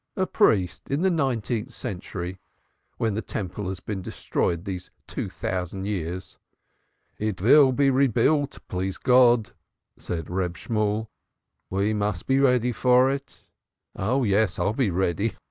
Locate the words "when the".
2.97-3.21